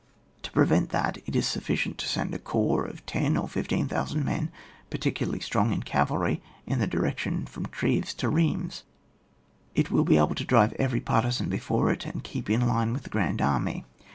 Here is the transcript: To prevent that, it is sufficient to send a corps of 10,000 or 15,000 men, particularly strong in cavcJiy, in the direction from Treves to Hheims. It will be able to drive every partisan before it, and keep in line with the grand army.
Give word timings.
To 0.41 0.51
prevent 0.51 0.89
that, 0.89 1.19
it 1.27 1.35
is 1.35 1.45
sufficient 1.47 1.99
to 1.99 2.07
send 2.07 2.33
a 2.33 2.39
corps 2.39 2.85
of 2.85 3.05
10,000 3.05 3.37
or 3.37 3.47
15,000 3.47 4.25
men, 4.25 4.49
particularly 4.89 5.39
strong 5.41 5.71
in 5.71 5.83
cavcJiy, 5.83 6.41
in 6.65 6.79
the 6.79 6.87
direction 6.87 7.45
from 7.45 7.67
Treves 7.67 8.15
to 8.15 8.31
Hheims. 8.31 8.81
It 9.75 9.91
will 9.91 10.03
be 10.03 10.17
able 10.17 10.33
to 10.33 10.43
drive 10.43 10.73
every 10.79 11.01
partisan 11.01 11.49
before 11.49 11.91
it, 11.91 12.07
and 12.07 12.23
keep 12.23 12.49
in 12.49 12.67
line 12.67 12.93
with 12.93 13.03
the 13.03 13.11
grand 13.11 13.43
army. 13.43 13.85